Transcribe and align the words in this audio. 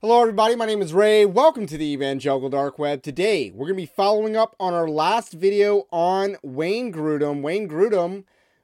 Hello, 0.00 0.20
everybody. 0.20 0.54
My 0.54 0.64
name 0.64 0.80
is 0.80 0.94
Ray. 0.94 1.26
Welcome 1.26 1.66
to 1.66 1.76
the 1.76 1.92
Evangelical 1.92 2.50
Dark 2.50 2.78
Web. 2.78 3.02
Today, 3.02 3.50
we're 3.50 3.66
going 3.66 3.76
to 3.78 3.82
be 3.82 3.92
following 3.96 4.36
up 4.36 4.54
on 4.60 4.72
our 4.72 4.86
last 4.86 5.32
video 5.32 5.88
on 5.90 6.36
Wayne 6.40 6.92
Grudem. 6.92 7.42
Wayne 7.42 7.68
Grudem 7.68 8.22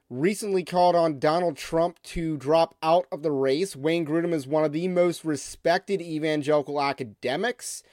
recently 0.09 0.63
called 0.63 0.95
on 0.95 1.19
Donald 1.19 1.57
Trump 1.57 2.01
to 2.03 2.37
drop 2.37 2.77
out 2.81 3.05
of 3.11 3.21
the 3.21 3.33
race. 3.33 3.75
Wayne 3.75 4.05
Grudem 4.05 4.31
is 4.31 4.47
one 4.47 4.63
of 4.63 4.71
the 4.71 4.87
most 4.87 5.25
respected 5.25 6.01
evangelical 6.01 6.81
academics. 6.81 7.83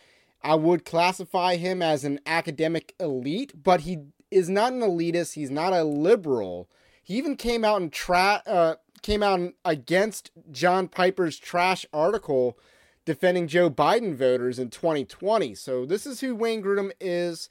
I 0.45 0.55
would 0.55 0.85
classify 0.85 1.57
him 1.57 1.83
as 1.83 2.05
an 2.05 2.21
academic 2.25 2.95
elite, 3.01 3.61
but 3.61 3.81
he 3.81 4.05
is 4.31 4.49
not 4.49 4.73
an 4.73 4.83
elitist. 4.83 5.33
He's 5.33 5.51
not 5.51 5.73
a 5.73 5.83
liberal. 5.83 6.69
He 7.03 7.15
even 7.15 7.35
came 7.35 7.65
out 7.65 7.83
and 7.83 7.93
tra- 7.93 8.45
uh, 8.47 8.77
came 9.03 9.25
out 9.25 9.53
against 9.65 10.31
John 10.53 10.87
Piper's 10.87 11.41
trash 11.41 11.85
article 11.93 12.57
defending 13.05 13.49
Joe 13.49 13.71
Biden 13.71 14.15
voters 14.15 14.59
in 14.59 14.71
2020. 14.71 15.55
So 15.55 15.85
this 15.85 16.07
is 16.07 16.21
who 16.21 16.35
Wayne 16.35 16.63
Grudem 16.63 16.93
is. 17.01 17.49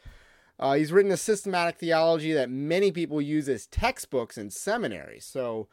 Uh, 0.59 0.73
he's 0.73 0.91
written 0.91 1.11
a 1.11 1.17
systematic 1.17 1.77
theology 1.77 2.33
that 2.33 2.49
many 2.49 2.91
people 2.91 3.21
use 3.21 3.49
as 3.49 3.67
textbooks 3.67 4.37
in 4.37 4.49
seminary. 4.49 5.19
So 5.19 5.67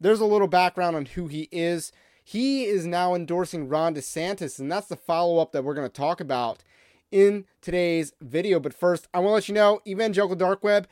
there's 0.00 0.20
a 0.20 0.26
little 0.26 0.48
background 0.48 0.96
on 0.96 1.06
who 1.06 1.28
he 1.28 1.48
is. 1.50 1.92
He 2.22 2.64
is 2.64 2.86
now 2.86 3.14
endorsing 3.14 3.68
Ron 3.68 3.94
DeSantis, 3.94 4.58
and 4.58 4.70
that's 4.70 4.88
the 4.88 4.96
follow 4.96 5.38
up 5.38 5.52
that 5.52 5.64
we're 5.64 5.74
going 5.74 5.88
to 5.88 5.92
talk 5.92 6.20
about 6.20 6.62
in 7.10 7.46
today's 7.62 8.12
video. 8.20 8.60
But 8.60 8.74
first, 8.74 9.08
I 9.14 9.20
want 9.20 9.30
to 9.30 9.34
let 9.34 9.48
you 9.48 9.54
know 9.54 9.80
Evangelical 9.86 10.36
Dark 10.36 10.62
Web 10.62 10.86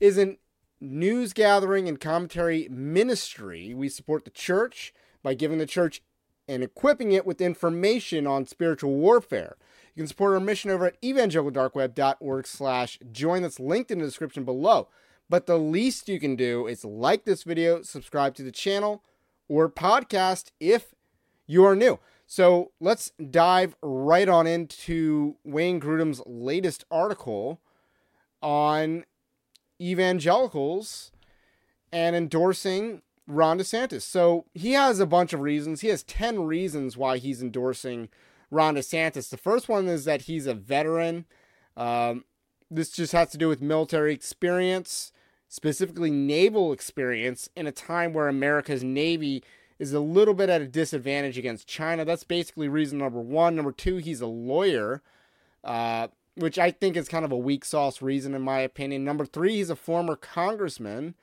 is 0.00 0.18
an 0.18 0.36
news 0.82 1.32
gathering 1.32 1.88
and 1.88 2.00
commentary 2.00 2.68
ministry. 2.70 3.72
We 3.72 3.88
support 3.88 4.24
the 4.24 4.30
church 4.30 4.92
by 5.22 5.34
giving 5.34 5.58
the 5.58 5.66
church 5.66 6.02
and 6.48 6.62
equipping 6.62 7.12
it 7.12 7.26
with 7.26 7.40
information 7.40 8.26
on 8.26 8.46
spiritual 8.46 8.94
warfare. 8.94 9.56
You 9.94 10.02
can 10.02 10.08
support 10.08 10.34
our 10.34 10.40
mission 10.40 10.70
over 10.70 10.86
at 10.86 11.00
evangelicaldarkweb.org 11.02 12.46
slash 12.46 12.98
join. 13.12 13.42
That's 13.42 13.60
linked 13.60 13.90
in 13.90 13.98
the 13.98 14.04
description 14.04 14.44
below. 14.44 14.88
But 15.28 15.46
the 15.46 15.58
least 15.58 16.08
you 16.08 16.18
can 16.20 16.36
do 16.36 16.66
is 16.66 16.84
like 16.84 17.24
this 17.24 17.42
video, 17.42 17.82
subscribe 17.82 18.34
to 18.36 18.42
the 18.42 18.52
channel, 18.52 19.02
or 19.48 19.68
podcast 19.68 20.50
if 20.60 20.94
you 21.46 21.64
are 21.64 21.76
new. 21.76 21.98
So 22.26 22.72
let's 22.80 23.12
dive 23.30 23.76
right 23.82 24.28
on 24.28 24.46
into 24.46 25.36
Wayne 25.44 25.80
Grudem's 25.80 26.22
latest 26.26 26.84
article 26.90 27.60
on 28.40 29.04
evangelicals 29.80 31.12
and 31.92 32.16
endorsing 32.16 33.02
Ron 33.26 33.58
DeSantis. 33.58 34.02
So 34.02 34.46
he 34.54 34.72
has 34.72 35.00
a 35.00 35.06
bunch 35.06 35.32
of 35.32 35.40
reasons. 35.40 35.80
He 35.80 35.88
has 35.88 36.02
10 36.02 36.44
reasons 36.44 36.96
why 36.96 37.18
he's 37.18 37.42
endorsing 37.42 38.08
Ron 38.50 38.74
DeSantis. 38.74 39.30
The 39.30 39.36
first 39.36 39.68
one 39.68 39.86
is 39.88 40.04
that 40.04 40.22
he's 40.22 40.46
a 40.46 40.54
veteran. 40.54 41.26
Um, 41.76 42.24
this 42.70 42.90
just 42.90 43.12
has 43.12 43.30
to 43.30 43.38
do 43.38 43.48
with 43.48 43.62
military 43.62 44.12
experience, 44.12 45.12
specifically 45.48 46.10
naval 46.10 46.72
experience, 46.72 47.48
in 47.54 47.66
a 47.66 47.72
time 47.72 48.12
where 48.12 48.28
America's 48.28 48.82
Navy 48.82 49.42
is 49.78 49.92
a 49.92 50.00
little 50.00 50.34
bit 50.34 50.48
at 50.48 50.62
a 50.62 50.66
disadvantage 50.66 51.38
against 51.38 51.66
China. 51.66 52.04
That's 52.04 52.24
basically 52.24 52.68
reason 52.68 52.98
number 52.98 53.20
one. 53.20 53.56
Number 53.56 53.72
two, 53.72 53.96
he's 53.96 54.20
a 54.20 54.26
lawyer, 54.26 55.02
uh, 55.64 56.08
which 56.36 56.58
I 56.58 56.70
think 56.70 56.96
is 56.96 57.08
kind 57.08 57.24
of 57.24 57.32
a 57.32 57.36
weak 57.36 57.64
sauce 57.64 58.00
reason, 58.00 58.34
in 58.34 58.42
my 58.42 58.60
opinion. 58.60 59.04
Number 59.04 59.26
three, 59.26 59.56
he's 59.56 59.70
a 59.70 59.76
former 59.76 60.16
congressman. 60.16 61.14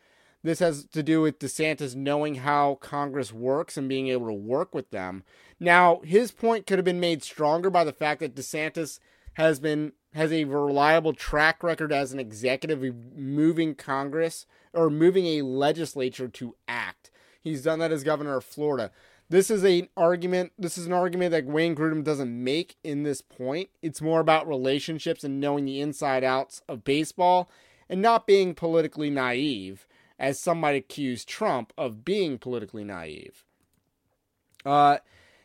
This 0.41 0.59
has 0.59 0.85
to 0.85 1.03
do 1.03 1.21
with 1.21 1.39
DeSantis 1.39 1.95
knowing 1.95 2.35
how 2.35 2.75
Congress 2.75 3.33
works 3.33 3.75
and 3.77 3.89
being 3.89 4.07
able 4.07 4.27
to 4.27 4.33
work 4.33 4.73
with 4.73 4.89
them. 4.91 5.23
Now, 5.59 5.99
his 6.03 6.31
point 6.31 6.65
could 6.65 6.77
have 6.77 6.85
been 6.85 6.99
made 6.99 7.23
stronger 7.23 7.69
by 7.69 7.83
the 7.83 7.91
fact 7.91 8.21
that 8.21 8.35
DeSantis 8.35 8.99
has 9.33 9.59
been 9.59 9.93
has 10.13 10.31
a 10.31 10.45
reliable 10.45 11.13
track 11.13 11.61
record 11.61 11.91
as 11.91 12.11
an 12.11 12.19
executive 12.19 12.81
moving 13.15 13.75
Congress 13.75 14.47
or 14.73 14.89
moving 14.89 15.25
a 15.27 15.43
legislature 15.43 16.27
to 16.27 16.55
act. 16.67 17.11
He's 17.39 17.63
done 17.63 17.79
that 17.79 17.91
as 17.91 18.03
governor 18.03 18.37
of 18.37 18.43
Florida. 18.43 18.91
This 19.29 19.51
is 19.51 19.63
an 19.63 19.87
argument. 19.95 20.53
This 20.57 20.77
is 20.77 20.87
an 20.87 20.93
argument 20.93 21.31
that 21.31 21.45
Wayne 21.45 21.75
Grudem 21.75 22.03
doesn't 22.03 22.43
make 22.43 22.77
in 22.83 23.03
this 23.03 23.21
point. 23.21 23.69
It's 23.83 24.01
more 24.01 24.19
about 24.19 24.47
relationships 24.47 25.23
and 25.23 25.39
knowing 25.39 25.65
the 25.65 25.79
inside 25.79 26.23
outs 26.23 26.63
of 26.67 26.83
baseball 26.83 27.51
and 27.87 28.01
not 28.01 28.25
being 28.25 28.55
politically 28.55 29.11
naive 29.11 29.85
as 30.19 30.37
some 30.37 30.59
might 30.59 30.75
accuse 30.75 31.23
Trump 31.23 31.71
of 31.77 32.03
being 32.03 32.37
politically 32.37 32.83
naive. 32.83 33.45
Uh, 34.65 34.97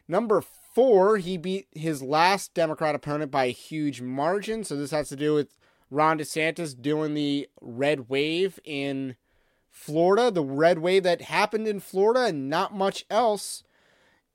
number 0.08 0.42
four, 0.74 1.18
he 1.18 1.36
beat 1.36 1.68
his 1.72 2.02
last 2.02 2.52
Democrat 2.52 2.94
opponent 2.94 3.30
by 3.30 3.44
a 3.44 3.52
huge 3.52 4.00
margin. 4.00 4.64
So 4.64 4.76
this 4.76 4.90
has 4.90 5.08
to 5.10 5.16
do 5.16 5.32
with 5.34 5.56
Ron 5.90 6.18
DeSantis 6.18 6.80
doing 6.80 7.14
the 7.14 7.48
red 7.60 8.08
wave 8.08 8.58
in 8.64 9.14
Florida, 9.70 10.30
the 10.30 10.44
red 10.44 10.80
wave 10.80 11.04
that 11.04 11.22
happened 11.22 11.68
in 11.68 11.78
Florida, 11.78 12.26
and 12.26 12.50
not 12.50 12.74
much 12.74 13.06
else. 13.08 13.62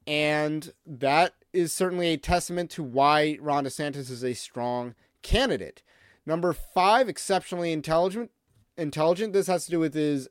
And 0.07 0.71
that 0.85 1.33
is 1.51 1.73
certainly 1.73 2.07
a 2.07 2.17
testament 2.17 2.69
to 2.71 2.83
why 2.83 3.37
Ron 3.41 3.65
DeSantis 3.65 4.09
is 4.09 4.23
a 4.23 4.33
strong 4.33 4.95
candidate. 5.21 5.83
Number 6.25 6.53
five, 6.53 7.09
exceptionally 7.09 7.73
intelligent 7.73 8.31
intelligent. 8.79 9.33
This 9.33 9.47
has 9.47 9.65
to 9.65 9.71
do 9.71 9.79
with 9.79 9.93
his 9.93 10.29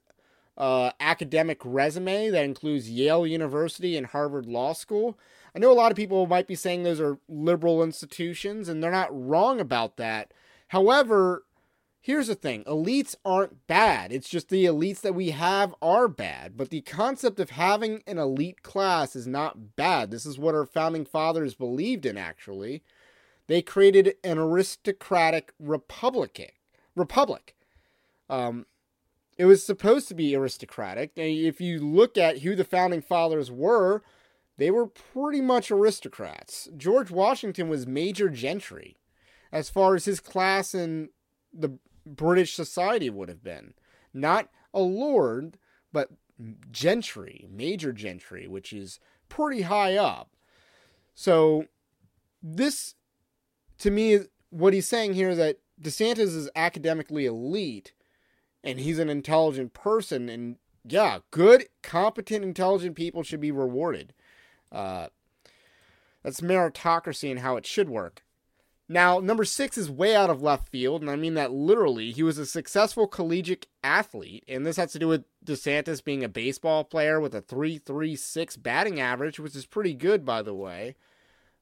uh, 0.56 0.90
academic 0.98 1.60
resume 1.64 2.30
that 2.30 2.44
includes 2.44 2.90
Yale 2.90 3.26
University 3.26 3.96
and 3.96 4.06
Harvard 4.06 4.46
Law 4.46 4.72
School. 4.72 5.18
I 5.54 5.58
know 5.60 5.70
a 5.70 5.74
lot 5.74 5.92
of 5.92 5.96
people 5.96 6.26
might 6.26 6.46
be 6.46 6.54
saying 6.54 6.82
those 6.82 7.00
are 7.00 7.18
liberal 7.28 7.82
institutions, 7.82 8.68
and 8.68 8.82
they're 8.82 8.90
not 8.90 9.08
wrong 9.10 9.60
about 9.60 9.96
that. 9.96 10.32
However, 10.68 11.44
here's 12.00 12.26
the 12.26 12.34
thing 12.34 12.64
elites 12.64 13.14
aren't 13.24 13.66
bad. 13.66 14.12
It's 14.12 14.28
just 14.28 14.48
the 14.48 14.64
elites 14.64 15.00
that 15.00 15.14
we 15.14 15.30
have 15.30 15.74
are 15.80 16.08
bad. 16.08 16.56
But 16.56 16.70
the 16.70 16.82
concept 16.82 17.40
of 17.40 17.50
having 17.50 18.02
an 18.06 18.18
elite 18.18 18.62
class 18.62 19.14
is 19.14 19.26
not 19.26 19.76
bad. 19.76 20.10
This 20.10 20.26
is 20.26 20.38
what 20.38 20.54
our 20.54 20.66
founding 20.66 21.04
fathers 21.04 21.54
believed 21.54 22.04
in, 22.04 22.18
actually. 22.18 22.82
They 23.46 23.62
created 23.62 24.14
an 24.22 24.38
aristocratic 24.38 25.52
republic. 25.58 26.54
Republic. 26.94 27.54
Um, 28.28 28.66
it 29.36 29.44
was 29.44 29.64
supposed 29.64 30.08
to 30.08 30.14
be 30.14 30.34
aristocratic. 30.34 31.12
And 31.16 31.26
if 31.26 31.60
you 31.60 31.78
look 31.80 32.18
at 32.18 32.40
who 32.40 32.56
the 32.56 32.64
founding 32.64 33.00
fathers 33.00 33.50
were, 33.50 34.02
they 34.56 34.70
were 34.70 34.86
pretty 34.86 35.40
much 35.40 35.70
aristocrats. 35.70 36.68
George 36.76 37.10
Washington 37.10 37.68
was 37.68 37.86
major 37.86 38.28
gentry 38.28 38.96
as 39.52 39.70
far 39.70 39.94
as 39.94 40.04
his 40.04 40.20
class 40.20 40.74
in 40.74 41.10
the 41.52 41.78
British 42.04 42.54
society 42.54 43.08
would 43.08 43.28
have 43.28 43.42
been. 43.42 43.74
Not 44.12 44.48
a 44.74 44.80
lord, 44.80 45.58
but 45.92 46.10
gentry, 46.70 47.46
major 47.50 47.92
gentry, 47.92 48.48
which 48.48 48.72
is 48.72 48.98
pretty 49.28 49.62
high 49.62 49.96
up. 49.96 50.30
So, 51.14 51.66
this, 52.42 52.94
to 53.78 53.90
me, 53.90 54.20
what 54.50 54.72
he's 54.72 54.88
saying 54.88 55.14
here 55.14 55.30
is 55.30 55.38
that 55.38 55.58
DeSantis 55.80 56.36
is 56.36 56.50
academically 56.54 57.26
elite 57.26 57.92
and 58.64 58.80
he's 58.80 58.98
an 58.98 59.08
intelligent 59.08 59.72
person 59.74 60.28
and 60.28 60.56
yeah 60.86 61.18
good 61.30 61.66
competent 61.82 62.44
intelligent 62.44 62.96
people 62.96 63.22
should 63.22 63.40
be 63.40 63.50
rewarded 63.50 64.12
uh, 64.72 65.08
That's 66.22 66.40
meritocracy 66.40 67.30
and 67.30 67.40
how 67.40 67.56
it 67.56 67.66
should 67.66 67.88
work. 67.88 68.22
Now, 68.90 69.18
number 69.18 69.44
six 69.44 69.76
is 69.76 69.90
way 69.90 70.16
out 70.16 70.30
of 70.30 70.40
left 70.42 70.70
field, 70.70 71.02
and 71.02 71.10
I 71.10 71.16
mean 71.16 71.34
that 71.34 71.52
literally. 71.52 72.10
He 72.10 72.22
was 72.22 72.38
a 72.38 72.46
successful 72.46 73.06
collegiate 73.06 73.66
athlete, 73.84 74.44
and 74.48 74.64
this 74.64 74.78
has 74.78 74.92
to 74.92 74.98
do 74.98 75.08
with 75.08 75.24
DeSantis 75.44 76.02
being 76.02 76.24
a 76.24 76.28
baseball 76.28 76.84
player 76.84 77.20
with 77.20 77.34
a 77.34 77.42
3.36 77.42 78.62
batting 78.62 78.98
average, 78.98 79.38
which 79.38 79.54
is 79.54 79.66
pretty 79.66 79.92
good, 79.92 80.24
by 80.24 80.40
the 80.40 80.54
way. 80.54 80.96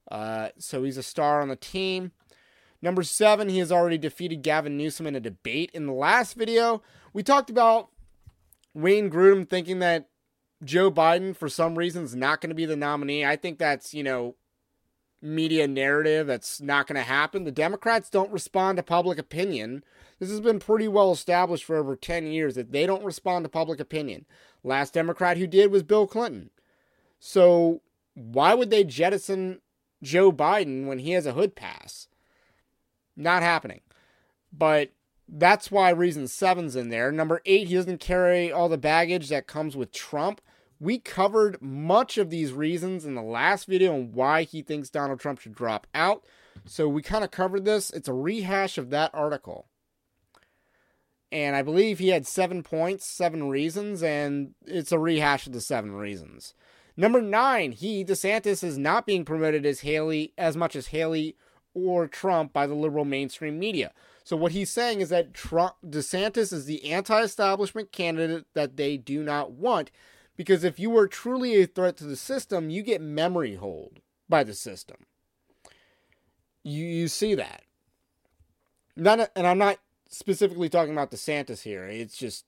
Uh, 0.08 0.50
so 0.58 0.84
he's 0.84 0.96
a 0.96 1.02
star 1.02 1.40
on 1.40 1.48
the 1.48 1.56
team. 1.56 2.12
Number 2.82 3.02
seven, 3.02 3.48
he 3.48 3.58
has 3.58 3.72
already 3.72 3.98
defeated 3.98 4.42
Gavin 4.42 4.76
Newsom 4.76 5.06
in 5.06 5.16
a 5.16 5.20
debate. 5.20 5.70
In 5.72 5.86
the 5.86 5.92
last 5.92 6.34
video, 6.34 6.82
we 7.12 7.22
talked 7.22 7.50
about 7.50 7.90
Wayne 8.74 9.10
Grudem 9.10 9.48
thinking 9.48 9.78
that 9.80 10.08
Joe 10.64 10.90
Biden, 10.90 11.36
for 11.36 11.48
some 11.48 11.76
reason, 11.76 12.04
is 12.04 12.14
not 12.14 12.40
going 12.40 12.50
to 12.50 12.54
be 12.54 12.66
the 12.66 12.76
nominee. 12.76 13.24
I 13.24 13.36
think 13.36 13.58
that's, 13.58 13.94
you 13.94 14.02
know, 14.02 14.36
media 15.22 15.66
narrative 15.66 16.26
that's 16.26 16.60
not 16.60 16.86
going 16.86 16.96
to 16.96 17.02
happen. 17.02 17.44
The 17.44 17.52
Democrats 17.52 18.10
don't 18.10 18.32
respond 18.32 18.76
to 18.76 18.82
public 18.82 19.18
opinion. 19.18 19.82
This 20.18 20.30
has 20.30 20.40
been 20.40 20.60
pretty 20.60 20.88
well 20.88 21.12
established 21.12 21.64
for 21.64 21.76
over 21.76 21.96
10 21.96 22.26
years 22.26 22.54
that 22.54 22.72
they 22.72 22.86
don't 22.86 23.04
respond 23.04 23.44
to 23.44 23.48
public 23.48 23.80
opinion. 23.80 24.26
Last 24.62 24.94
Democrat 24.94 25.36
who 25.36 25.46
did 25.46 25.70
was 25.70 25.82
Bill 25.82 26.06
Clinton. 26.06 26.50
So 27.18 27.82
why 28.14 28.54
would 28.54 28.70
they 28.70 28.84
jettison 28.84 29.60
Joe 30.02 30.32
Biden 30.32 30.86
when 30.86 30.98
he 30.98 31.12
has 31.12 31.26
a 31.26 31.32
hood 31.32 31.54
pass? 31.54 32.08
Not 33.16 33.42
happening. 33.42 33.80
But 34.52 34.92
that's 35.28 35.70
why 35.70 35.90
reason 35.90 36.28
seven's 36.28 36.76
in 36.76 36.88
there. 36.90 37.10
Number 37.10 37.42
eight, 37.46 37.68
he 37.68 37.74
doesn't 37.74 38.00
carry 38.00 38.52
all 38.52 38.68
the 38.68 38.78
baggage 38.78 39.28
that 39.28 39.46
comes 39.46 39.76
with 39.76 39.92
Trump. 39.92 40.40
We 40.78 40.98
covered 40.98 41.60
much 41.62 42.18
of 42.18 42.30
these 42.30 42.52
reasons 42.52 43.04
in 43.04 43.14
the 43.14 43.22
last 43.22 43.66
video 43.66 43.94
on 43.94 44.12
why 44.12 44.42
he 44.42 44.62
thinks 44.62 44.90
Donald 44.90 45.20
Trump 45.20 45.40
should 45.40 45.54
drop 45.54 45.86
out. 45.94 46.24
So 46.64 46.88
we 46.88 47.02
kind 47.02 47.24
of 47.24 47.30
covered 47.30 47.64
this. 47.64 47.90
It's 47.90 48.08
a 48.08 48.12
rehash 48.12 48.78
of 48.78 48.90
that 48.90 49.10
article. 49.14 49.66
And 51.32 51.56
I 51.56 51.62
believe 51.62 51.98
he 51.98 52.10
had 52.10 52.26
seven 52.26 52.62
points, 52.62 53.06
seven 53.06 53.48
reasons, 53.48 54.02
and 54.02 54.54
it's 54.64 54.92
a 54.92 54.98
rehash 54.98 55.46
of 55.46 55.52
the 55.52 55.60
seven 55.60 55.92
reasons. 55.92 56.54
Number 56.96 57.20
nine, 57.20 57.72
he, 57.72 58.04
DeSantis, 58.04 58.62
is 58.62 58.78
not 58.78 59.06
being 59.06 59.24
promoted 59.24 59.66
as 59.66 59.80
Haley 59.80 60.32
as 60.38 60.56
much 60.56 60.76
as 60.76 60.88
Haley 60.88 61.36
or 61.76 62.08
Trump 62.08 62.54
by 62.54 62.66
the 62.66 62.74
liberal 62.74 63.04
mainstream 63.04 63.58
media. 63.58 63.92
So 64.24 64.36
what 64.36 64.52
he's 64.52 64.70
saying 64.70 65.02
is 65.02 65.10
that 65.10 65.34
Trump, 65.34 65.74
DeSantis 65.86 66.52
is 66.52 66.64
the 66.64 66.90
anti-establishment 66.90 67.92
candidate 67.92 68.46
that 68.54 68.76
they 68.76 68.96
do 68.96 69.22
not 69.22 69.52
want 69.52 69.90
because 70.36 70.64
if 70.64 70.80
you 70.80 70.90
were 70.90 71.06
truly 71.06 71.60
a 71.60 71.66
threat 71.66 71.96
to 71.98 72.04
the 72.04 72.16
system, 72.16 72.70
you 72.70 72.82
get 72.82 73.00
memory 73.00 73.56
hold 73.56 74.00
by 74.28 74.42
the 74.42 74.54
system. 74.54 74.96
You 76.62 76.84
you 76.84 77.08
see 77.08 77.34
that. 77.34 77.62
None, 78.96 79.26
and 79.36 79.46
I'm 79.46 79.58
not 79.58 79.78
specifically 80.08 80.68
talking 80.68 80.92
about 80.92 81.10
DeSantis 81.10 81.62
here. 81.62 81.84
It's 81.84 82.16
just 82.16 82.46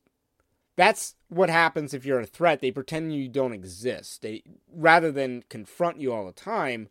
that's 0.77 1.15
what 1.29 1.51
happens 1.51 1.93
if 1.93 2.05
you're 2.05 2.21
a 2.21 2.27
threat. 2.27 2.61
They 2.61 2.71
pretend 2.71 3.15
you 3.15 3.29
don't 3.29 3.53
exist. 3.53 4.23
They 4.23 4.43
rather 4.73 5.13
than 5.13 5.45
confront 5.49 6.01
you 6.01 6.13
all 6.13 6.27
the 6.27 6.33
time. 6.33 6.89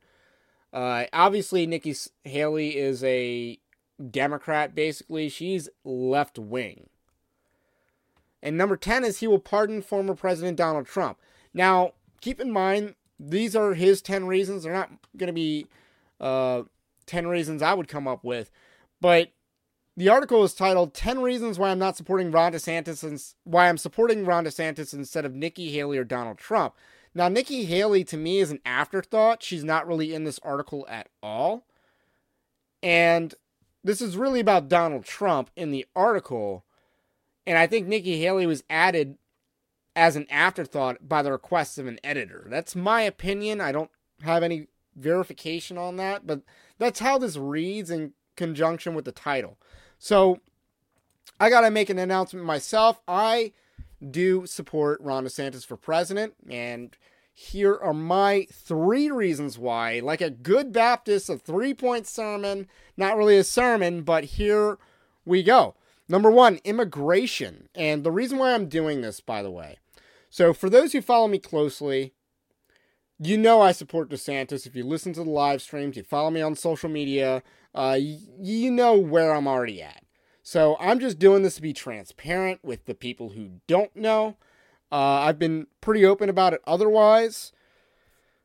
Uh, 0.74 1.06
obviously, 1.14 1.66
Nikki 1.66 1.96
Haley 2.24 2.78
is 2.78 3.04
a 3.04 3.60
Democrat. 4.12 4.76
Basically, 4.76 5.30
she's 5.30 5.70
left 5.84 6.38
wing. 6.38 6.90
And 8.44 8.58
number 8.58 8.78
10 8.78 9.04
is 9.04 9.20
he 9.20 9.28
will 9.28 9.40
pardon 9.40 9.82
former 9.82 10.16
President 10.16 10.58
Donald 10.58 10.86
Trump. 10.86 11.18
Now, 11.54 11.94
keep 12.22 12.40
in 12.40 12.52
mind, 12.52 12.96
these 13.20 13.56
are 13.56 13.74
his 13.74 14.02
10 14.02 14.28
reasons. 14.28 14.64
They're 14.64 14.74
not 14.74 14.92
going 15.18 15.28
to 15.28 15.34
be 15.34 15.68
uh, 16.20 16.64
10 17.08 17.28
reasons 17.28 17.62
I 17.62 17.74
would 17.74 17.88
come 17.88 18.08
up 18.08 18.24
with. 18.24 18.52
But 19.02 19.30
the 19.96 20.10
article 20.10 20.44
is 20.44 20.54
titled 20.54 20.94
10 20.94 21.22
Reasons 21.22 21.58
Why 21.58 21.70
I'm 21.70 21.80
Not 21.80 21.98
Supporting 21.98 22.32
Ron 22.32 22.54
DeSantis 22.54 23.04
and 23.04 23.22
Why 23.44 23.68
I'm 23.68 23.78
Supporting 23.78 24.26
Ron 24.26 24.46
DeSantis 24.46 24.94
Instead 24.94 25.26
of 25.26 25.34
Nikki 25.34 25.72
Haley 25.72 25.98
or 25.98 26.04
Donald 26.04 26.38
Trump. 26.38 26.76
Now, 27.18 27.30
Nikki 27.30 27.66
Haley 27.66 28.04
to 28.04 28.16
me 28.16 28.38
is 28.38 28.52
an 28.52 28.60
afterthought. 28.64 29.42
She's 29.42 29.64
not 29.64 29.88
really 29.88 30.14
in 30.14 30.24
this 30.24 30.38
article 30.44 30.86
at 30.88 31.10
all. 31.24 31.66
And 32.84 33.34
this 33.84 34.04
is 34.04 34.16
really 34.16 34.40
about 34.40 34.70
Donald 34.70 35.04
Trump 35.04 35.50
in 35.56 35.72
the 35.72 35.88
article. 35.96 36.64
And 37.48 37.58
I 37.58 37.66
think 37.66 37.88
Nikki 37.88 38.22
Haley 38.22 38.46
was 38.46 38.64
added 38.70 39.18
as 39.96 40.16
an 40.16 40.28
afterthought 40.30 41.10
by 41.10 41.24
the 41.24 41.32
request 41.32 41.80
of 41.80 41.88
an 41.88 42.00
editor. 42.04 42.46
That's 42.52 42.76
my 42.76 43.02
opinion. 43.02 43.62
I 43.62 43.72
don't 43.72 43.90
have 44.22 44.44
any 44.44 44.68
verification 44.96 45.76
on 45.76 45.96
that, 45.96 46.28
but 46.28 46.44
that's 46.78 47.00
how 47.00 47.18
this 47.18 47.36
reads 47.36 47.90
in 47.90 48.14
conjunction 48.36 48.94
with 48.94 49.06
the 49.06 49.12
title. 49.12 49.58
So 49.98 50.40
I 51.40 51.50
got 51.50 51.62
to 51.62 51.72
make 51.72 51.90
an 51.90 51.98
announcement 51.98 52.46
myself. 52.46 53.02
I 53.08 53.54
do 54.08 54.46
support 54.46 55.02
Ron 55.02 55.26
DeSantis 55.26 55.66
for 55.66 55.78
president, 55.78 56.34
and 56.50 56.96
here 57.34 57.76
are 57.76 57.94
my 57.94 58.48
three 58.52 59.12
reasons 59.12 59.60
why. 59.60 60.00
Like 60.00 60.22
a 60.22 60.30
good 60.30 60.74
Baptist, 60.74 61.30
a 61.30 61.38
three 61.38 61.74
point 61.74 62.08
sermon, 62.08 62.68
not 62.96 63.16
really 63.16 63.38
a 63.38 63.44
sermon, 63.44 64.02
but 64.02 64.24
here 64.24 64.78
we 65.26 65.44
go. 65.44 65.76
Number 66.10 66.32
one, 66.32 66.60
immigration. 66.64 67.70
And 67.76 68.04
the 68.04 68.12
reason 68.12 68.38
why 68.38 68.54
I'm 68.54 68.70
doing 68.70 69.02
this, 69.02 69.20
by 69.20 69.44
the 69.44 69.52
way. 69.52 69.78
So, 70.30 70.54
for 70.54 70.70
those 70.70 70.94
who 70.94 71.02
follow 71.02 71.28
me 71.28 71.40
closely, 71.40 72.14
you 73.20 73.38
know 73.38 73.62
I 73.62 73.72
support 73.72 74.10
DeSantis. 74.10 74.66
If 74.66 74.76
you 74.76 74.84
listen 74.84 75.14
to 75.14 75.24
the 75.24 75.30
live 75.30 75.62
streams, 75.62 75.98
you 75.98 76.04
follow 76.04 76.32
me 76.32 76.42
on 76.42 76.56
social 76.56 76.90
media, 76.90 77.44
uh, 77.74 77.98
you 78.00 78.72
know 78.72 78.96
where 78.98 79.34
I'm 79.34 79.48
already 79.48 79.82
at. 79.82 80.04
So, 80.50 80.78
I'm 80.80 81.02
just 81.02 81.20
doing 81.20 81.44
this 81.44 81.56
to 81.56 81.62
be 81.62 81.74
transparent 81.74 82.64
with 82.64 82.86
the 82.86 82.96
people 82.96 83.32
who 83.32 83.60
don't 83.68 83.94
know. 83.98 84.38
Uh, 84.90 84.96
I've 84.96 85.38
been 85.38 85.68
pretty 85.82 86.06
open 86.06 86.30
about 86.30 86.54
it 86.54 86.62
otherwise. 86.66 87.52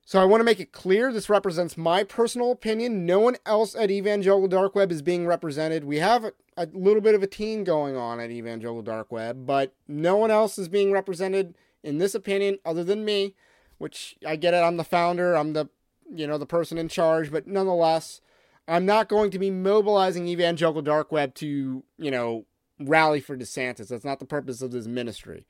So 0.04 0.20
I 0.20 0.24
want 0.24 0.40
to 0.40 0.44
make 0.44 0.58
it 0.58 0.72
clear 0.72 1.12
this 1.12 1.30
represents 1.30 1.76
my 1.76 2.02
personal 2.02 2.50
opinion. 2.50 3.06
No 3.06 3.20
one 3.20 3.36
else 3.46 3.76
at 3.76 3.92
Evangelical 3.92 4.48
Dark 4.48 4.74
Web 4.74 4.90
is 4.90 5.00
being 5.00 5.28
represented. 5.28 5.84
We 5.84 5.98
have 5.98 6.24
a, 6.24 6.32
a, 6.56 6.66
little 6.72 7.00
bit 7.00 7.14
of 7.14 7.22
a 7.22 7.28
team 7.28 7.62
going 7.62 7.96
on 7.96 8.18
at 8.18 8.32
Evangelical 8.32 8.82
Dark 8.82 9.12
Web, 9.12 9.46
but 9.46 9.72
no 9.86 10.16
one 10.16 10.32
else 10.32 10.58
is 10.58 10.68
being 10.68 10.90
represented 10.90 11.56
in 11.84 11.98
this 11.98 12.16
opinion 12.16 12.58
other 12.64 12.82
than 12.82 13.04
me, 13.04 13.36
which 13.78 14.16
I 14.26 14.34
get 14.34 14.54
it. 14.54 14.56
I'm 14.56 14.76
the 14.76 14.82
founder. 14.82 15.36
I'm 15.36 15.52
the 15.52 15.68
you 16.12 16.26
know 16.26 16.36
the 16.36 16.46
person 16.46 16.78
in 16.78 16.88
charge, 16.88 17.30
but 17.30 17.46
nonetheless, 17.46 18.20
I'm 18.68 18.86
not 18.86 19.08
going 19.08 19.30
to 19.32 19.38
be 19.38 19.50
mobilizing 19.50 20.28
Evangelical 20.28 20.82
Dark 20.82 21.12
Web 21.12 21.34
to 21.36 21.84
you 21.98 22.10
know 22.10 22.46
rally 22.78 23.20
for 23.20 23.36
DeSantis. 23.36 23.88
That's 23.88 24.04
not 24.04 24.18
the 24.18 24.24
purpose 24.24 24.62
of 24.62 24.72
this 24.72 24.86
ministry. 24.86 25.46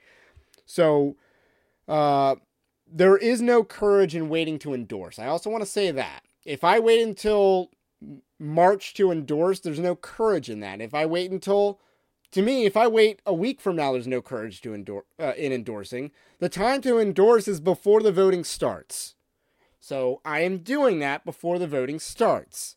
So. 0.67 1.17
Uh, 1.89 2.37
there 2.95 3.17
is 3.17 3.41
no 3.41 3.65
courage 3.65 4.15
in 4.15 4.29
waiting 4.29 4.59
to 4.59 4.75
endorse. 4.75 5.19
I 5.19 5.27
also 5.27 5.49
want 5.49 5.63
to 5.63 5.71
say 5.71 5.91
that. 5.91 6.23
If 6.45 6.63
I 6.63 6.79
wait 6.79 7.03
until 7.03 7.71
March 8.39 8.95
to 8.95 9.11
endorse, 9.11 9.61
there's 9.61 9.79
no 9.79 9.97
courage 9.97 10.51
in 10.51 10.61
that. 10.61 10.81
If 10.81 10.95
I 10.95 11.07
wait 11.07 11.31
until 11.31 11.81
to 12.33 12.43
me, 12.43 12.65
if 12.65 12.77
I 12.77 12.89
wait 12.89 13.21
a 13.27 13.35
week 13.35 13.61
from 13.61 13.77
now, 13.77 13.93
there's 13.93 14.07
no 14.07 14.23
courage 14.23 14.61
to 14.63 14.75
endorse 14.75 15.05
uh, 15.19 15.35
in 15.37 15.53
endorsing. 15.53 16.11
The 16.39 16.49
time 16.49 16.81
to 16.83 16.99
endorse 16.99 17.47
is 17.47 17.61
before 17.61 18.03
the 18.03 18.13
voting 18.13 18.45
starts. 18.45 19.15
So 19.81 20.21
I 20.25 20.41
am 20.41 20.59
doing 20.59 20.99
that 21.01 21.25
before 21.25 21.59
the 21.59 21.67
voting 21.67 21.99
starts. 21.99 22.77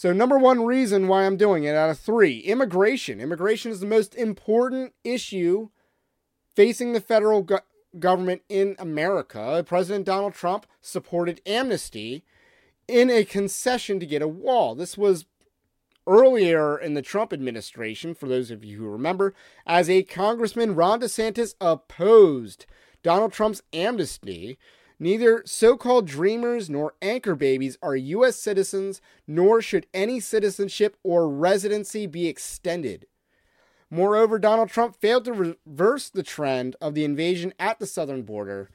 So, 0.00 0.14
number 0.14 0.38
one 0.38 0.64
reason 0.64 1.08
why 1.08 1.26
I'm 1.26 1.36
doing 1.36 1.64
it 1.64 1.74
out 1.74 1.90
of 1.90 1.98
three 1.98 2.38
immigration. 2.38 3.20
Immigration 3.20 3.70
is 3.70 3.80
the 3.80 3.86
most 3.86 4.14
important 4.14 4.94
issue 5.04 5.68
facing 6.56 6.94
the 6.94 7.02
federal 7.02 7.42
go- 7.42 7.60
government 7.98 8.40
in 8.48 8.76
America. 8.78 9.62
President 9.66 10.06
Donald 10.06 10.32
Trump 10.32 10.64
supported 10.80 11.42
amnesty 11.44 12.24
in 12.88 13.10
a 13.10 13.26
concession 13.26 14.00
to 14.00 14.06
get 14.06 14.22
a 14.22 14.26
wall. 14.26 14.74
This 14.74 14.96
was 14.96 15.26
earlier 16.06 16.78
in 16.78 16.94
the 16.94 17.02
Trump 17.02 17.30
administration, 17.30 18.14
for 18.14 18.26
those 18.26 18.50
of 18.50 18.64
you 18.64 18.78
who 18.78 18.88
remember, 18.88 19.34
as 19.66 19.90
a 19.90 20.02
Congressman, 20.02 20.74
Ron 20.74 21.02
DeSantis 21.02 21.56
opposed 21.60 22.64
Donald 23.02 23.34
Trump's 23.34 23.62
amnesty 23.74 24.56
Neither 25.02 25.42
so 25.46 25.78
called 25.78 26.06
dreamers 26.06 26.68
nor 26.68 26.92
anchor 27.00 27.34
babies 27.34 27.78
are 27.82 27.96
U.S. 27.96 28.36
citizens, 28.36 29.00
nor 29.26 29.62
should 29.62 29.86
any 29.94 30.20
citizenship 30.20 30.98
or 31.02 31.26
residency 31.26 32.06
be 32.06 32.28
extended. 32.28 33.06
Moreover, 33.90 34.38
Donald 34.38 34.68
Trump 34.68 34.94
failed 34.94 35.24
to 35.24 35.32
reverse 35.32 36.10
the 36.10 36.22
trend 36.22 36.76
of 36.82 36.94
the 36.94 37.04
invasion 37.04 37.54
at 37.58 37.78
the 37.78 37.86
southern 37.86 38.22
border. 38.22 38.68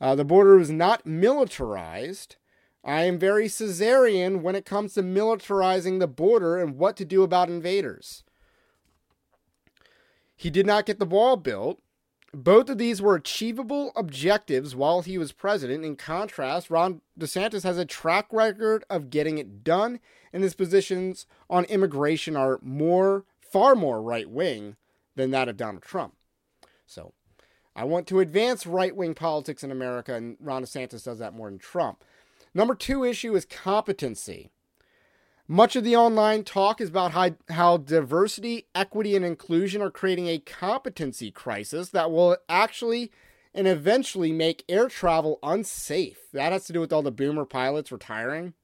Uh, 0.00 0.14
the 0.14 0.24
border 0.24 0.56
was 0.56 0.70
not 0.70 1.04
militarized. 1.04 2.36
I 2.84 3.02
am 3.02 3.18
very 3.18 3.48
Caesarian 3.48 4.42
when 4.42 4.54
it 4.54 4.64
comes 4.64 4.94
to 4.94 5.02
militarizing 5.02 5.98
the 5.98 6.06
border 6.06 6.58
and 6.58 6.78
what 6.78 6.96
to 6.98 7.04
do 7.04 7.24
about 7.24 7.50
invaders. 7.50 8.22
He 10.36 10.48
did 10.48 10.66
not 10.66 10.86
get 10.86 11.00
the 11.00 11.04
wall 11.04 11.36
built. 11.36 11.80
Both 12.34 12.70
of 12.70 12.78
these 12.78 13.02
were 13.02 13.14
achievable 13.14 13.92
objectives 13.94 14.74
while 14.74 15.02
he 15.02 15.18
was 15.18 15.32
president. 15.32 15.84
In 15.84 15.96
contrast, 15.96 16.70
Ron 16.70 17.02
DeSantis 17.18 17.62
has 17.62 17.76
a 17.76 17.84
track 17.84 18.26
record 18.32 18.84
of 18.88 19.10
getting 19.10 19.36
it 19.36 19.62
done, 19.62 20.00
and 20.32 20.42
his 20.42 20.54
positions 20.54 21.26
on 21.50 21.64
immigration 21.66 22.34
are 22.34 22.58
more, 22.62 23.24
far 23.38 23.74
more 23.74 24.00
right 24.00 24.30
wing 24.30 24.76
than 25.14 25.30
that 25.32 25.48
of 25.48 25.58
Donald 25.58 25.82
Trump. 25.82 26.14
So, 26.86 27.12
I 27.76 27.84
want 27.84 28.06
to 28.08 28.20
advance 28.20 28.66
right 28.66 28.96
wing 28.96 29.14
politics 29.14 29.62
in 29.62 29.70
America, 29.70 30.14
and 30.14 30.38
Ron 30.40 30.62
DeSantis 30.62 31.04
does 31.04 31.18
that 31.18 31.34
more 31.34 31.50
than 31.50 31.58
Trump. 31.58 32.02
Number 32.54 32.74
two 32.74 33.04
issue 33.04 33.34
is 33.34 33.44
competency. 33.44 34.50
Much 35.48 35.74
of 35.74 35.82
the 35.82 35.96
online 35.96 36.44
talk 36.44 36.80
is 36.80 36.88
about 36.88 37.10
how, 37.10 37.30
how 37.50 37.76
diversity, 37.76 38.66
equity, 38.74 39.16
and 39.16 39.24
inclusion 39.24 39.82
are 39.82 39.90
creating 39.90 40.28
a 40.28 40.38
competency 40.38 41.30
crisis 41.30 41.88
that 41.88 42.10
will 42.10 42.36
actually 42.48 43.10
and 43.52 43.66
eventually 43.66 44.32
make 44.32 44.64
air 44.68 44.88
travel 44.88 45.38
unsafe. 45.42 46.30
That 46.32 46.52
has 46.52 46.64
to 46.66 46.72
do 46.72 46.80
with 46.80 46.92
all 46.92 47.02
the 47.02 47.10
boomer 47.10 47.44
pilots 47.44 47.92
retiring. 47.92 48.54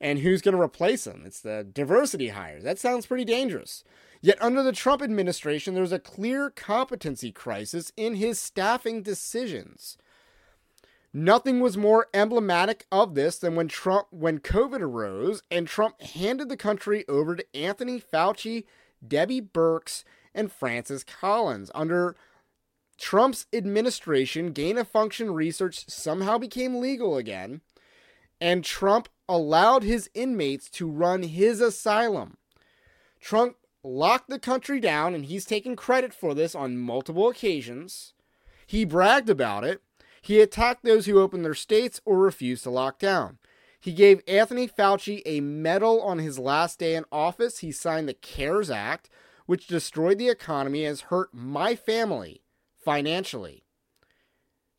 And 0.00 0.18
who's 0.18 0.42
going 0.42 0.56
to 0.56 0.60
replace 0.60 1.04
them? 1.04 1.22
It's 1.24 1.40
the 1.40 1.64
diversity 1.70 2.28
hires. 2.28 2.64
That 2.64 2.78
sounds 2.78 3.06
pretty 3.06 3.24
dangerous. 3.24 3.84
Yet, 4.20 4.40
under 4.40 4.62
the 4.62 4.72
Trump 4.72 5.02
administration, 5.02 5.74
there's 5.74 5.92
a 5.92 5.98
clear 6.00 6.50
competency 6.50 7.30
crisis 7.30 7.92
in 7.96 8.14
his 8.14 8.40
staffing 8.40 9.02
decisions. 9.02 9.96
Nothing 11.14 11.60
was 11.60 11.76
more 11.76 12.08
emblematic 12.14 12.86
of 12.90 13.14
this 13.14 13.38
than 13.38 13.54
when 13.54 13.68
Trump 13.68 14.06
when 14.10 14.38
COVID 14.38 14.80
arose 14.80 15.42
and 15.50 15.68
Trump 15.68 16.00
handed 16.00 16.48
the 16.48 16.56
country 16.56 17.04
over 17.06 17.36
to 17.36 17.56
Anthony 17.56 18.00
Fauci, 18.00 18.64
Debbie 19.06 19.42
Birx, 19.42 20.04
and 20.34 20.50
Francis 20.50 21.04
Collins. 21.04 21.70
Under 21.74 22.16
Trump's 22.96 23.46
administration, 23.52 24.52
gain 24.52 24.78
of 24.78 24.88
function 24.88 25.32
research 25.32 25.86
somehow 25.86 26.38
became 26.38 26.80
legal 26.80 27.18
again, 27.18 27.60
and 28.40 28.64
Trump 28.64 29.10
allowed 29.28 29.82
his 29.82 30.08
inmates 30.14 30.70
to 30.70 30.90
run 30.90 31.24
his 31.24 31.60
asylum. 31.60 32.38
Trump 33.20 33.56
locked 33.84 34.30
the 34.30 34.38
country 34.38 34.80
down, 34.80 35.14
and 35.14 35.26
he's 35.26 35.44
taken 35.44 35.76
credit 35.76 36.14
for 36.14 36.32
this 36.32 36.54
on 36.54 36.78
multiple 36.78 37.28
occasions. 37.28 38.14
He 38.66 38.86
bragged 38.86 39.28
about 39.28 39.64
it 39.64 39.82
he 40.22 40.40
attacked 40.40 40.84
those 40.84 41.06
who 41.06 41.20
opened 41.20 41.44
their 41.44 41.52
states 41.52 42.00
or 42.04 42.16
refused 42.16 42.62
to 42.62 42.70
lock 42.70 43.00
down. 43.00 43.38
He 43.80 43.92
gave 43.92 44.22
Anthony 44.28 44.68
Fauci 44.68 45.20
a 45.26 45.40
medal 45.40 46.00
on 46.00 46.20
his 46.20 46.38
last 46.38 46.78
day 46.78 46.94
in 46.94 47.04
office. 47.10 47.58
He 47.58 47.72
signed 47.72 48.08
the 48.08 48.14
CARES 48.14 48.70
Act, 48.70 49.10
which 49.46 49.66
destroyed 49.66 50.18
the 50.18 50.28
economy 50.28 50.84
and 50.84 50.90
has 50.90 51.00
hurt 51.02 51.30
my 51.34 51.74
family 51.74 52.42
financially, 52.78 53.64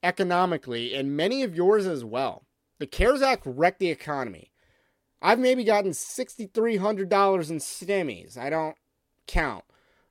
economically, 0.01 0.95
and 0.95 1.17
many 1.17 1.43
of 1.43 1.53
yours 1.53 1.85
as 1.85 2.05
well. 2.05 2.45
The 2.79 2.87
CARES 2.87 3.21
Act 3.21 3.43
wrecked 3.45 3.79
the 3.79 3.89
economy. 3.89 4.51
I've 5.21 5.39
maybe 5.39 5.65
gotten 5.65 5.91
$6,300 5.91 7.49
in 7.49 7.57
stimmies. 7.57 8.37
I 8.37 8.49
don't 8.49 8.77
count. 9.27 9.65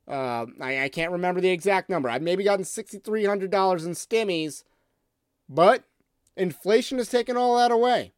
Uh, 0.07 0.45
I, 0.61 0.85
I 0.85 0.89
can't 0.91 1.13
remember 1.13 1.41
the 1.41 1.51
exact 1.51 1.89
number. 1.89 2.11
I've 2.11 2.21
maybe 2.21 2.45
gotten 2.45 2.67
$6,300 2.67 3.43
in 3.43 3.93
stimmies 3.93 4.65
but 5.55 5.85
inflation 6.37 6.99
has 6.99 7.09
taken 7.09 7.37
all 7.37 7.57
that 7.57 7.71
away. 7.71 8.13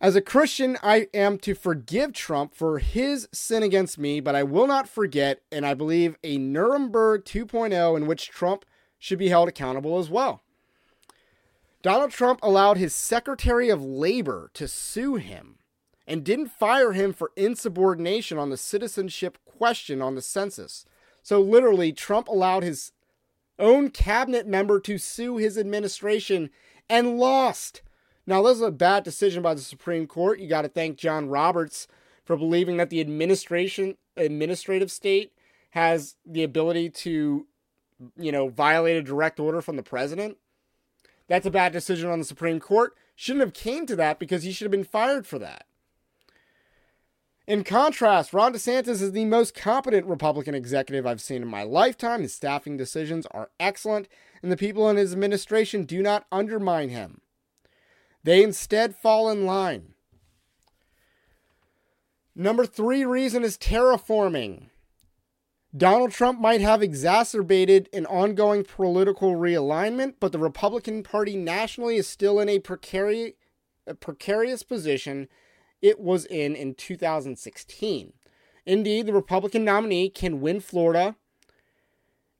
As 0.00 0.16
a 0.16 0.20
Christian, 0.20 0.76
I 0.82 1.08
am 1.14 1.38
to 1.38 1.54
forgive 1.54 2.12
Trump 2.12 2.54
for 2.54 2.78
his 2.78 3.28
sin 3.32 3.62
against 3.62 3.96
me, 3.96 4.20
but 4.20 4.34
I 4.34 4.42
will 4.42 4.66
not 4.66 4.88
forget, 4.88 5.40
and 5.50 5.64
I 5.64 5.72
believe, 5.72 6.16
a 6.22 6.36
Nuremberg 6.36 7.24
2.0 7.24 7.96
in 7.96 8.06
which 8.06 8.28
Trump 8.28 8.64
should 8.98 9.18
be 9.18 9.28
held 9.28 9.48
accountable 9.48 9.98
as 9.98 10.10
well. 10.10 10.42
Donald 11.80 12.10
Trump 12.10 12.40
allowed 12.42 12.76
his 12.76 12.94
Secretary 12.94 13.70
of 13.70 13.82
Labor 13.82 14.50
to 14.54 14.66
sue 14.66 15.14
him 15.14 15.58
and 16.06 16.24
didn't 16.24 16.48
fire 16.48 16.92
him 16.92 17.12
for 17.12 17.30
insubordination 17.36 18.36
on 18.36 18.50
the 18.50 18.56
citizenship 18.56 19.38
question 19.44 20.02
on 20.02 20.14
the 20.14 20.22
census. 20.22 20.84
So, 21.22 21.40
literally, 21.40 21.92
Trump 21.92 22.28
allowed 22.28 22.62
his 22.62 22.92
own 23.58 23.90
cabinet 23.90 24.46
member 24.46 24.80
to 24.80 24.98
sue 24.98 25.36
his 25.36 25.56
administration 25.56 26.50
and 26.88 27.18
lost. 27.18 27.82
Now, 28.26 28.42
this 28.42 28.56
is 28.56 28.62
a 28.62 28.70
bad 28.70 29.04
decision 29.04 29.42
by 29.42 29.54
the 29.54 29.60
Supreme 29.60 30.06
Court. 30.06 30.40
You 30.40 30.48
got 30.48 30.62
to 30.62 30.68
thank 30.68 30.96
John 30.96 31.28
Roberts 31.28 31.86
for 32.24 32.36
believing 32.36 32.78
that 32.78 32.90
the 32.90 33.00
administration 33.00 33.96
administrative 34.16 34.90
state 34.90 35.32
has 35.70 36.16
the 36.24 36.44
ability 36.44 36.88
to 36.88 37.46
you 38.16 38.32
know, 38.32 38.48
violate 38.48 38.96
a 38.96 39.02
direct 39.02 39.40
order 39.40 39.60
from 39.60 39.76
the 39.76 39.82
president. 39.82 40.36
That's 41.28 41.46
a 41.46 41.50
bad 41.50 41.72
decision 41.72 42.10
on 42.10 42.18
the 42.18 42.24
Supreme 42.24 42.60
Court. 42.60 42.94
Shouldn't 43.14 43.44
have 43.44 43.54
came 43.54 43.86
to 43.86 43.96
that 43.96 44.18
because 44.18 44.42
he 44.42 44.52
should 44.52 44.64
have 44.64 44.72
been 44.72 44.84
fired 44.84 45.26
for 45.26 45.38
that. 45.38 45.66
In 47.46 47.62
contrast, 47.62 48.32
Ron 48.32 48.54
DeSantis 48.54 49.02
is 49.02 49.12
the 49.12 49.26
most 49.26 49.54
competent 49.54 50.06
Republican 50.06 50.54
executive 50.54 51.06
I've 51.06 51.20
seen 51.20 51.42
in 51.42 51.48
my 51.48 51.62
lifetime. 51.62 52.22
His 52.22 52.34
staffing 52.34 52.78
decisions 52.78 53.26
are 53.32 53.50
excellent, 53.60 54.08
and 54.42 54.50
the 54.50 54.56
people 54.56 54.88
in 54.88 54.96
his 54.96 55.12
administration 55.12 55.84
do 55.84 56.02
not 56.02 56.24
undermine 56.32 56.88
him. 56.88 57.20
They 58.22 58.42
instead 58.42 58.96
fall 58.96 59.28
in 59.28 59.44
line. 59.44 59.92
Number 62.34 62.64
three 62.64 63.04
reason 63.04 63.44
is 63.44 63.58
terraforming. 63.58 64.70
Donald 65.76 66.12
Trump 66.12 66.40
might 66.40 66.62
have 66.62 66.82
exacerbated 66.82 67.90
an 67.92 68.06
ongoing 68.06 68.64
political 68.64 69.34
realignment, 69.34 70.14
but 70.18 70.32
the 70.32 70.38
Republican 70.38 71.02
Party 71.02 71.36
nationally 71.36 71.96
is 71.96 72.08
still 72.08 72.40
in 72.40 72.48
a, 72.48 72.58
precari- 72.58 73.34
a 73.86 73.94
precarious 73.94 74.62
position 74.62 75.28
it 75.84 76.00
was 76.00 76.24
in 76.24 76.56
in 76.56 76.74
2016. 76.74 78.14
Indeed, 78.64 79.04
the 79.04 79.12
Republican 79.12 79.66
nominee 79.66 80.08
can 80.08 80.40
win 80.40 80.60
Florida 80.60 81.14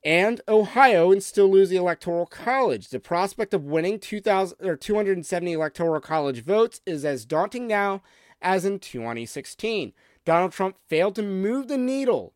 and 0.03 0.41
Ohio 0.49 1.13
and 1.13 1.23
still 1.23 1.51
lose 1.51 1.69
the 1.69 1.77
Electoral 1.77 2.25
College. 2.25 2.89
The 2.89 2.99
prospect 2.99 3.53
of 3.53 3.65
winning 3.65 3.99
2000 3.99 4.67
or 4.67 4.77
270 4.77 5.53
Electoral 5.53 6.01
College 6.01 6.43
votes 6.43 6.81
is 6.87 7.05
as 7.05 7.27
daunting 7.27 7.67
now 7.67 8.03
as 8.41 8.65
in 8.65 8.79
2016. 8.79 9.93
Donald 10.25 10.53
Trump 10.53 10.77
failed 10.89 11.15
to 11.17 11.23
move 11.23 11.69
the 11.69 11.77
needle 11.77 12.33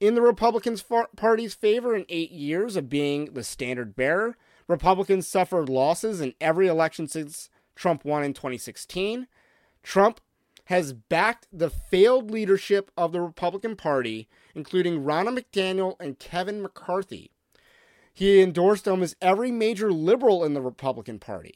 in 0.00 0.14
the 0.14 0.22
Republican 0.22 0.78
Party's 1.14 1.52
favor 1.52 1.94
in 1.94 2.06
eight 2.08 2.32
years 2.32 2.74
of 2.74 2.88
being 2.88 3.26
the 3.34 3.44
standard 3.44 3.94
bearer. 3.94 4.34
Republicans 4.66 5.26
suffered 5.26 5.68
losses 5.68 6.22
in 6.22 6.32
every 6.40 6.68
election 6.68 7.06
since 7.06 7.50
Trump 7.74 8.02
won 8.06 8.24
in 8.24 8.32
2016. 8.32 9.26
Trump 9.82 10.20
has 10.68 10.92
backed 10.92 11.46
the 11.50 11.70
failed 11.70 12.30
leadership 12.30 12.90
of 12.94 13.10
the 13.10 13.22
Republican 13.22 13.74
Party, 13.74 14.28
including 14.54 15.02
Ronna 15.02 15.38
McDaniel 15.38 15.96
and 15.98 16.18
Kevin 16.18 16.60
McCarthy. 16.60 17.30
He 18.12 18.42
endorsed 18.42 18.86
almost 18.86 19.16
every 19.22 19.50
major 19.50 19.90
liberal 19.90 20.44
in 20.44 20.52
the 20.52 20.60
Republican 20.60 21.20
Party. 21.20 21.54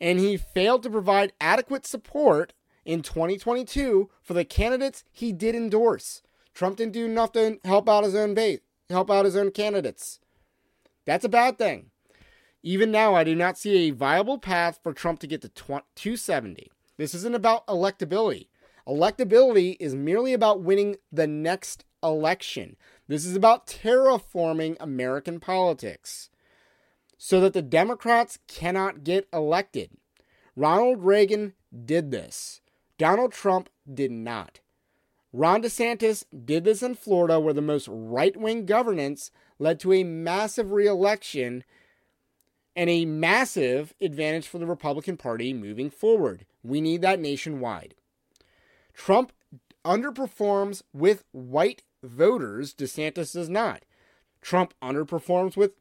And 0.00 0.18
he 0.18 0.36
failed 0.36 0.82
to 0.82 0.90
provide 0.90 1.32
adequate 1.40 1.86
support 1.86 2.54
in 2.84 3.02
2022 3.02 4.10
for 4.20 4.34
the 4.34 4.44
candidates 4.44 5.04
he 5.12 5.32
did 5.32 5.54
endorse. 5.54 6.22
Trump 6.52 6.78
didn't 6.78 6.94
do 6.94 7.14
to 7.14 7.60
help 7.64 7.88
out 7.88 8.02
his 8.02 8.16
own 8.16 8.34
base, 8.34 8.58
help 8.90 9.12
out 9.12 9.26
his 9.26 9.36
own 9.36 9.52
candidates. 9.52 10.18
That's 11.04 11.24
a 11.24 11.28
bad 11.28 11.56
thing. 11.56 11.92
Even 12.64 12.90
now, 12.90 13.14
I 13.14 13.22
do 13.22 13.36
not 13.36 13.56
see 13.56 13.86
a 13.86 13.90
viable 13.90 14.38
path 14.38 14.80
for 14.82 14.92
Trump 14.92 15.20
to 15.20 15.28
get 15.28 15.40
to 15.42 15.48
270. 15.48 16.72
This 16.98 17.14
isn't 17.14 17.34
about 17.34 17.66
electability. 17.66 18.48
Electability 18.86 19.76
is 19.80 19.94
merely 19.94 20.34
about 20.34 20.60
winning 20.60 20.96
the 21.10 21.26
next 21.26 21.84
election. 22.02 22.76
This 23.06 23.24
is 23.24 23.34
about 23.34 23.66
terraforming 23.66 24.76
American 24.80 25.40
politics 25.40 26.28
so 27.16 27.40
that 27.40 27.52
the 27.52 27.62
Democrats 27.62 28.38
cannot 28.46 29.04
get 29.04 29.28
elected. 29.32 29.90
Ronald 30.56 31.04
Reagan 31.04 31.54
did 31.84 32.10
this. 32.10 32.60
Donald 32.98 33.32
Trump 33.32 33.68
did 33.92 34.10
not. 34.10 34.60
Ron 35.32 35.62
DeSantis 35.62 36.24
did 36.44 36.64
this 36.64 36.82
in 36.82 36.94
Florida, 36.94 37.38
where 37.38 37.54
the 37.54 37.60
most 37.60 37.86
right 37.90 38.36
wing 38.36 38.64
governance 38.64 39.30
led 39.58 39.78
to 39.80 39.92
a 39.92 40.04
massive 40.04 40.72
reelection 40.72 41.64
and 42.78 42.88
a 42.88 43.04
massive 43.04 43.92
advantage 44.00 44.46
for 44.46 44.58
the 44.58 44.66
Republican 44.66 45.16
Party 45.16 45.52
moving 45.52 45.90
forward. 45.90 46.46
We 46.62 46.80
need 46.80 47.02
that 47.02 47.18
nationwide. 47.18 47.96
Trump 48.94 49.32
underperforms 49.84 50.82
with 50.92 51.24
white 51.32 51.82
voters, 52.04 52.72
DeSantis 52.72 53.34
does 53.34 53.48
not. 53.48 53.82
Trump 54.40 54.74
underperforms 54.80 55.56
with 55.56 55.72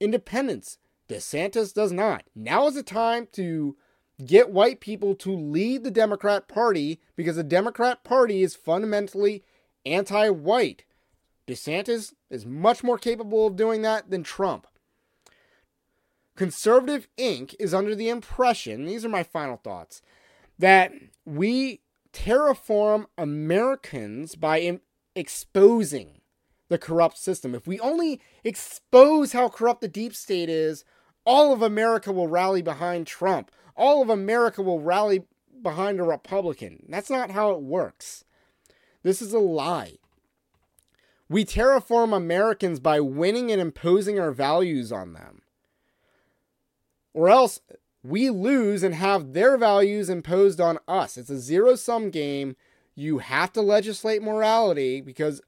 independents, 0.00 0.78
DeSantis 1.10 1.74
does 1.74 1.92
not. 1.92 2.24
Now 2.34 2.68
is 2.68 2.74
the 2.74 2.82
time 2.82 3.28
to 3.32 3.76
get 4.24 4.48
white 4.48 4.80
people 4.80 5.14
to 5.16 5.36
lead 5.36 5.84
the 5.84 5.90
Democrat 5.90 6.48
Party 6.48 7.00
because 7.16 7.36
the 7.36 7.44
Democrat 7.44 8.02
Party 8.02 8.42
is 8.42 8.56
fundamentally 8.56 9.44
anti 9.84 10.30
white. 10.30 10.86
DeSantis 11.46 12.14
is 12.30 12.46
much 12.46 12.82
more 12.82 12.96
capable 12.96 13.46
of 13.46 13.56
doing 13.56 13.82
that 13.82 14.08
than 14.10 14.22
Trump. 14.22 14.66
Conservative 16.36 17.08
Inc. 17.18 17.54
is 17.58 17.74
under 17.74 17.94
the 17.94 18.08
impression, 18.08 18.84
these 18.84 19.04
are 19.04 19.08
my 19.08 19.22
final 19.22 19.56
thoughts, 19.56 20.02
that 20.58 20.92
we 21.24 21.80
terraform 22.12 23.06
Americans 23.18 24.36
by 24.36 24.78
exposing 25.14 26.20
the 26.68 26.78
corrupt 26.78 27.18
system. 27.18 27.54
If 27.54 27.66
we 27.66 27.80
only 27.80 28.20
expose 28.44 29.32
how 29.32 29.48
corrupt 29.48 29.80
the 29.80 29.88
deep 29.88 30.14
state 30.14 30.48
is, 30.48 30.84
all 31.24 31.52
of 31.52 31.62
America 31.62 32.12
will 32.12 32.28
rally 32.28 32.62
behind 32.62 33.06
Trump. 33.06 33.50
All 33.76 34.02
of 34.02 34.10
America 34.10 34.62
will 34.62 34.80
rally 34.80 35.24
behind 35.62 36.00
a 36.00 36.04
Republican. 36.04 36.84
That's 36.88 37.10
not 37.10 37.30
how 37.30 37.50
it 37.52 37.62
works. 37.62 38.24
This 39.02 39.22
is 39.22 39.32
a 39.32 39.38
lie. 39.38 39.96
We 41.28 41.44
terraform 41.44 42.14
Americans 42.14 42.78
by 42.78 43.00
winning 43.00 43.50
and 43.50 43.60
imposing 43.60 44.18
our 44.18 44.32
values 44.32 44.92
on 44.92 45.12
them. 45.12 45.42
Or 47.16 47.30
else 47.30 47.60
we 48.02 48.28
lose 48.28 48.82
and 48.82 48.94
have 48.94 49.32
their 49.32 49.56
values 49.56 50.10
imposed 50.10 50.60
on 50.60 50.78
us. 50.86 51.16
It's 51.16 51.30
a 51.30 51.38
zero 51.38 51.74
sum 51.74 52.10
game. 52.10 52.56
You 52.94 53.18
have 53.18 53.54
to 53.54 53.62
legislate 53.62 54.22
morality 54.22 55.00
because 55.00 55.40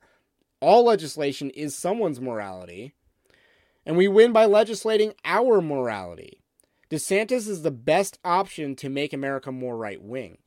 all 0.61 0.87
legislation 0.87 1.51
is 1.51 1.77
someone's 1.77 2.23
morality. 2.23 2.95
And 3.85 3.99
we 3.99 4.09
win 4.09 4.33
by 4.33 4.47
legislating 4.47 5.13
our 5.27 5.61
morality. 5.61 6.41
DeSantis 6.89 7.47
is 7.47 7.61
the 7.61 7.71
best 7.71 8.19
option 8.25 8.75
to 8.77 8.89
make 8.89 9.13
America 9.13 9.53
more 9.53 9.77
right 9.77 10.03
wing. 10.03 10.39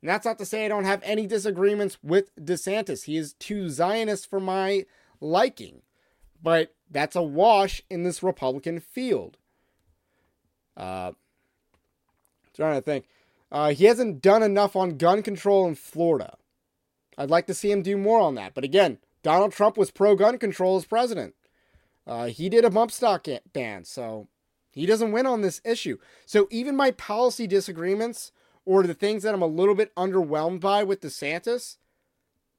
And 0.00 0.08
that's 0.08 0.24
not 0.24 0.38
to 0.38 0.46
say 0.46 0.64
I 0.64 0.68
don't 0.68 0.84
have 0.84 1.02
any 1.04 1.26
disagreements 1.26 1.98
with 2.02 2.34
DeSantis. 2.36 3.04
He 3.04 3.18
is 3.18 3.34
too 3.34 3.68
Zionist 3.68 4.30
for 4.30 4.40
my 4.40 4.86
liking. 5.20 5.82
But 6.42 6.74
that's 6.90 7.16
a 7.16 7.22
wash 7.22 7.82
in 7.90 8.02
this 8.02 8.22
Republican 8.22 8.80
field. 8.80 9.36
Uh, 10.76 11.12
trying 12.54 12.76
to 12.76 12.82
think. 12.82 13.06
Uh, 13.50 13.70
he 13.70 13.84
hasn't 13.84 14.20
done 14.20 14.42
enough 14.42 14.74
on 14.74 14.96
gun 14.96 15.22
control 15.22 15.66
in 15.66 15.74
Florida. 15.74 16.36
I'd 17.16 17.30
like 17.30 17.46
to 17.46 17.54
see 17.54 17.70
him 17.70 17.82
do 17.82 17.96
more 17.96 18.20
on 18.20 18.34
that. 18.34 18.54
But 18.54 18.64
again, 18.64 18.98
Donald 19.22 19.52
Trump 19.52 19.76
was 19.76 19.90
pro 19.90 20.16
gun 20.16 20.38
control 20.38 20.76
as 20.76 20.84
president. 20.84 21.34
Uh, 22.06 22.26
he 22.26 22.48
did 22.48 22.64
a 22.64 22.70
bump 22.70 22.90
stock 22.90 23.26
ban, 23.52 23.84
so 23.84 24.28
he 24.70 24.86
doesn't 24.86 25.12
win 25.12 25.26
on 25.26 25.40
this 25.40 25.60
issue. 25.64 25.98
So 26.26 26.48
even 26.50 26.76
my 26.76 26.90
policy 26.90 27.46
disagreements 27.46 28.32
or 28.64 28.82
the 28.82 28.94
things 28.94 29.22
that 29.22 29.34
I'm 29.34 29.42
a 29.42 29.46
little 29.46 29.74
bit 29.74 29.94
underwhelmed 29.94 30.60
by 30.60 30.82
with 30.84 31.00
DeSantis, 31.00 31.76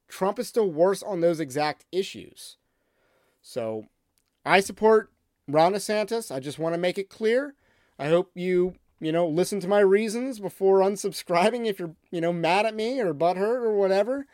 Trump 0.08 0.40
is 0.40 0.48
still 0.48 0.70
worse 0.70 1.04
on 1.04 1.20
those 1.20 1.40
exact 1.40 1.86
issues. 1.92 2.58
So 3.42 3.88
I 4.46 4.60
support 4.60 5.12
Ron 5.48 5.74
DeSantis. 5.74 6.34
I 6.34 6.40
just 6.40 6.58
want 6.58 6.74
to 6.74 6.80
make 6.80 6.98
it 6.98 7.10
clear. 7.10 7.54
I 7.98 8.08
hope 8.08 8.32
you, 8.36 8.76
you 9.00 9.12
know, 9.12 9.28
listen 9.28 9.60
to 9.62 9.68
my 9.68 9.80
reasons 9.80 10.40
before 10.40 10.80
unsubscribing 10.80 11.66
if 11.66 11.80
you're, 11.80 11.96
you 12.12 12.22
know, 12.22 12.34
mad 12.34 12.66
at 12.66 12.76
me 12.76 13.00
or 13.00 13.14
butthurt 13.14 13.64
or 13.64 13.76
whatever. 13.76 14.28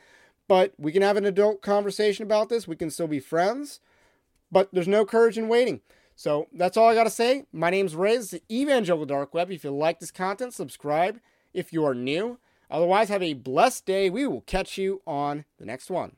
But 0.47 0.73
we 0.77 0.91
can 0.91 1.01
have 1.01 1.17
an 1.17 1.25
adult 1.25 1.61
conversation 1.61 2.23
about 2.23 2.49
this. 2.49 2.67
We 2.67 2.75
can 2.75 2.89
still 2.89 3.07
be 3.07 3.19
friends. 3.19 3.79
But 4.51 4.69
there's 4.73 4.87
no 4.87 5.05
courage 5.05 5.37
in 5.37 5.47
waiting. 5.47 5.81
So 6.15 6.47
that's 6.53 6.75
all 6.75 6.89
I 6.89 6.95
got 6.95 7.05
to 7.05 7.09
say. 7.09 7.45
My 7.53 7.69
name's 7.69 7.95
Riz, 7.95 8.31
the 8.31 8.43
Evangelical 8.51 9.05
Dark 9.05 9.33
Web. 9.33 9.49
If 9.49 9.63
you 9.63 9.71
like 9.71 9.99
this 9.99 10.11
content, 10.11 10.53
subscribe 10.53 11.19
if 11.53 11.71
you 11.71 11.85
are 11.85 11.95
new. 11.95 12.37
Otherwise, 12.69 13.09
have 13.09 13.23
a 13.23 13.33
blessed 13.33 13.85
day. 13.85 14.09
We 14.09 14.27
will 14.27 14.41
catch 14.41 14.77
you 14.77 15.01
on 15.07 15.45
the 15.57 15.65
next 15.65 15.89
one. 15.89 16.15